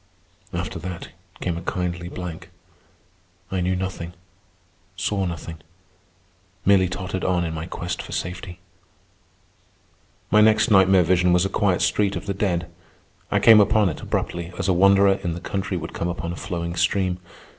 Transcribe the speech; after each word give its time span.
After 0.51 0.79
that 0.79 1.09
came 1.41 1.57
a 1.57 1.61
kindly 1.61 2.09
blank. 2.09 2.49
I 3.51 3.61
knew 3.61 3.75
nothing, 3.75 4.13
saw 4.95 5.25
nothing, 5.27 5.59
merely 6.65 6.89
tottered 6.89 7.23
on 7.23 7.45
in 7.45 7.53
my 7.53 7.67
quest 7.67 8.01
for 8.01 8.11
safety. 8.11 8.57
My 10.31 10.41
next 10.41 10.71
nightmare 10.71 11.03
vision 11.03 11.33
was 11.33 11.45
a 11.45 11.49
quiet 11.49 11.83
street 11.83 12.15
of 12.15 12.25
the 12.25 12.33
dead. 12.33 12.65
I 13.29 13.39
came 13.39 13.59
upon 13.59 13.89
it 13.89 14.01
abruptly, 14.01 14.51
as 14.57 14.67
a 14.67 14.73
wanderer 14.73 15.19
in 15.23 15.33
the 15.35 15.39
country 15.39 15.77
would 15.77 15.93
come 15.93 16.07
upon 16.09 16.33
a 16.33 16.35
flowing 16.35 16.75
stream. 16.75 17.19